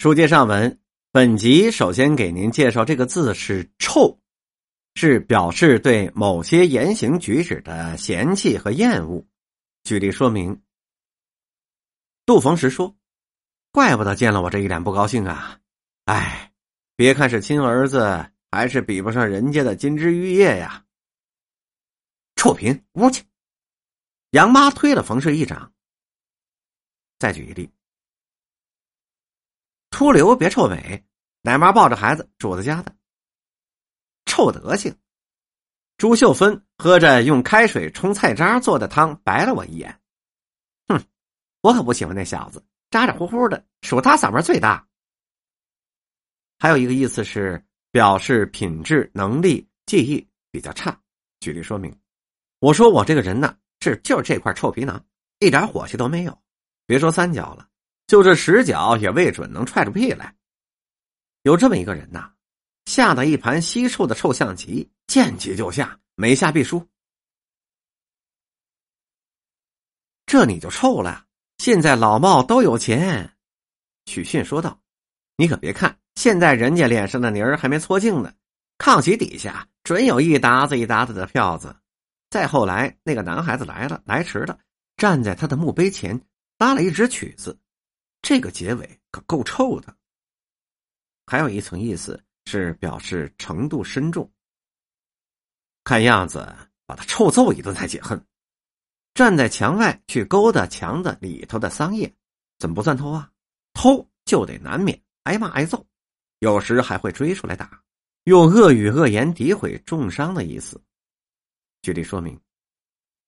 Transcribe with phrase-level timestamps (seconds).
[0.00, 0.80] 书接上文，
[1.12, 4.18] 本集首先给您介绍这个字是“臭”，
[4.96, 9.22] 是表示对某些言行举止的嫌弃和厌恶。
[9.84, 10.62] 举例说明。
[12.24, 12.96] 杜逢时说
[13.72, 15.60] ：“怪不得见了我这一脸不高兴啊！
[16.06, 16.50] 哎，
[16.96, 20.82] 别看是亲儿子，还是比不上人家的金枝玉叶呀。”
[22.36, 23.22] 臭贫，屋去！
[24.30, 25.74] 杨妈推了冯氏一掌。
[27.18, 27.70] 再举一例。
[30.00, 31.04] 出流别臭美，
[31.42, 32.96] 奶妈抱着孩子，主子家的
[34.24, 34.96] 臭德行。
[35.98, 40.00] 朱秀芬喝着用开水冲菜渣做的汤，白了我一眼。
[40.88, 41.04] 哼，
[41.60, 44.88] 我可不喜欢那小子，咋咋呼呼的，数他嗓门最大。
[46.58, 50.98] 还有一个意思是表示品质、能力、技艺比较差。
[51.40, 51.94] 举例说明，
[52.60, 55.04] 我说我这个人呢，是就是这块臭皮囊，
[55.40, 56.40] 一点火气都没有。
[56.86, 57.68] 别说三角了。
[58.10, 60.34] 就这十脚也未准能踹出屁来。
[61.42, 62.32] 有这么一个人呐，
[62.86, 66.84] 下的一盘稀臭的臭象棋，见棋就下，没下必输。
[70.26, 71.24] 这你就臭了。
[71.58, 73.32] 现在老茂都有钱，
[74.06, 74.82] 许逊说道
[75.38, 78.34] ：“你可别看，现在人家脸上的泥儿还没搓净呢，
[78.76, 81.76] 炕席底下准有一沓子一沓子的票子。
[82.28, 84.58] 再后来，那个男孩子来了，来迟了，
[84.96, 86.20] 站在他的墓碑前，
[86.58, 87.56] 拉了一支曲子。”
[88.22, 89.94] 这个结尾可够臭的。
[91.26, 94.30] 还有一层意思是表示程度深重。
[95.84, 96.54] 看样子
[96.86, 98.22] 把他臭揍一顿才解恨。
[99.14, 102.14] 站在墙外去勾搭墙的里头的桑叶，
[102.58, 103.30] 怎么不算偷啊？
[103.72, 105.84] 偷就得难免挨骂挨揍，
[106.38, 107.82] 有时还会追出来打，
[108.24, 110.80] 用恶语恶言诋毁重伤的意思。
[111.82, 112.40] 举例说明，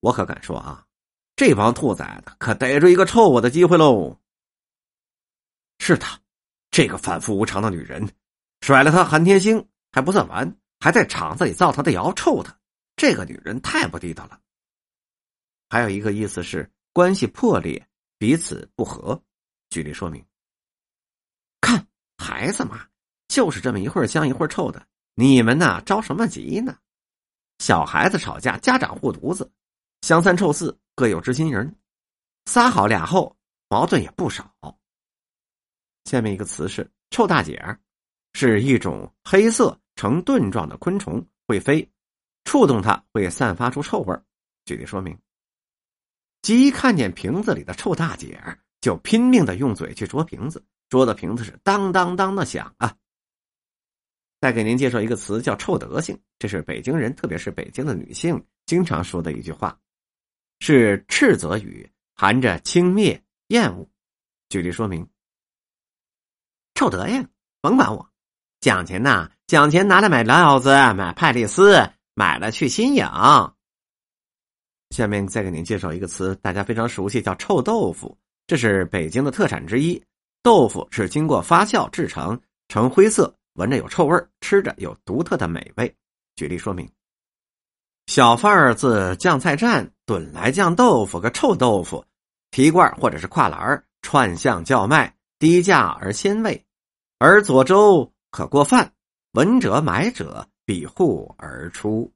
[0.00, 0.86] 我可敢说啊，
[1.34, 4.16] 这帮兔崽子可逮住一个臭我的机会喽。
[5.84, 6.16] 是他，
[6.70, 8.08] 这个反复无常的女人，
[8.60, 12.56] 甩了他韩天星还不算完，还在厂子里造他的谣，臭他。
[12.94, 14.38] 这个女人太不地道了。
[15.68, 17.84] 还有一个意思是关系破裂，
[18.16, 19.20] 彼此不和。
[19.70, 20.24] 举例说明：
[21.60, 21.84] 看
[22.16, 22.86] 孩子嘛，
[23.26, 26.78] 就是这么一会儿香一会儿臭的，你们呐着什么急呢？
[27.58, 29.50] 小孩子吵架，家长护犊子，
[30.02, 31.76] 香三臭四各有知心人，
[32.46, 33.36] 仨好俩后，
[33.68, 34.54] 矛盾也不少。
[36.04, 37.78] 下面一个词是“臭大姐儿”，
[38.34, 41.88] 是一种黑色呈盾状的昆虫，会飞，
[42.44, 44.18] 触动它会散发出臭味
[44.64, 45.16] 举例说明：
[46.42, 52.96] 鸡看见瓶子里的臭大姐儿，就拼命的用嘴去啄瓶子，啄的瓶子是当当当的响啊。
[54.40, 59.78] 再给您介绍一个词，叫“臭德性”，这是北京人，特别是北京的女性经常说的一句话，
[60.58, 63.88] 是斥责语，含着轻蔑、厌恶。
[64.48, 65.08] 举例说明。
[66.82, 67.28] 臭德行，
[67.60, 68.04] 甭管我，
[68.58, 71.80] 奖钱呐，奖钱拿来买料子，买派丽丝，
[72.14, 73.06] 买了去新颖。
[74.90, 80.02] 下面再给您介绍一个词，大家非常熟悉，叫臭豆腐，这是北京的特产之一。
[80.42, 85.94] 豆腐是经过发酵制成，呈灰色，闻着有臭味吃着有独特的美味。
[86.34, 86.90] 举例说明：
[88.06, 92.04] 小贩儿自酱菜站炖来酱豆腐个臭豆腐，
[92.50, 96.60] 提罐或者是跨栏串巷叫卖，低价而鲜味。
[97.24, 98.92] 而左周可过饭，
[99.34, 102.12] 闻者买者比户而出。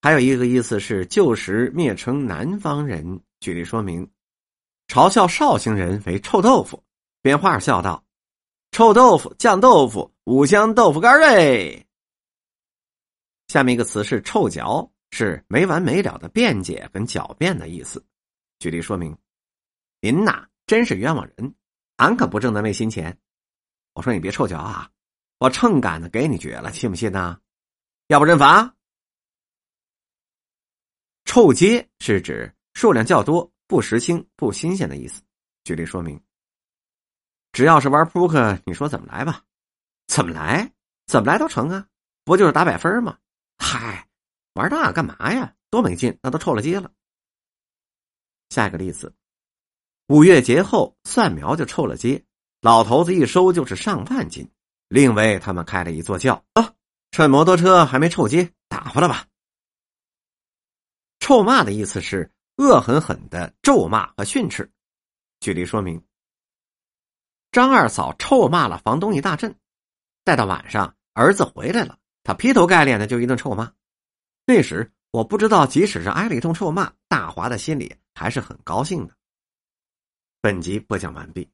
[0.00, 4.08] 还有一个意思是旧时蔑称南方人，举例说明，
[4.86, 6.80] 嘲笑绍兴人为臭豆腐。
[7.22, 8.04] 编话笑道
[8.70, 11.84] ：“臭豆腐、酱豆腐、五香豆腐干儿
[13.48, 18.00] 下面一个词是臭嚼，是没完没了的辩解跟狡辩的意思。
[18.60, 19.18] 举例说明，
[20.00, 21.52] 您呐真是冤枉人，
[21.96, 23.18] 俺可不挣那昧心钱。
[24.00, 24.90] 我说你别臭脚啊！
[25.36, 27.38] 我秤杆子给你撅了，信不信呢？
[28.06, 28.74] 要不认罚。
[31.26, 35.20] 臭街是指数量较多、不时兴、不新鲜的意思。
[35.64, 36.18] 举例说明：
[37.52, 39.44] 只要是玩扑克，你说怎么来吧？
[40.06, 40.72] 怎么来？
[41.06, 41.86] 怎么来都成啊！
[42.24, 43.18] 不就是打百分吗？
[43.58, 44.08] 嗨，
[44.54, 45.54] 玩那干嘛呀？
[45.68, 46.18] 多没劲！
[46.22, 46.90] 那都臭了街了。
[48.48, 49.14] 下一个例子：
[50.06, 52.24] 五月节后，蒜苗就臭了街。
[52.60, 54.46] 老头子一收就是上万斤，
[54.88, 56.74] 另为他们开了一座轿啊，
[57.10, 59.26] 趁摩托车还没臭街，打发了吧。
[61.20, 64.70] 臭骂的意思是恶狠狠的咒骂和训斥。
[65.40, 66.02] 举例说明：
[67.50, 69.54] 张二嫂臭骂了房东一大阵，
[70.22, 73.72] 待到晚上儿子回来了，他劈头盖脸的就一顿臭骂。
[74.44, 79.14] 那时我不知道，即使是挨了一通臭骂，大华的心里还是很高兴的。
[80.42, 81.48] 本集播讲完毕。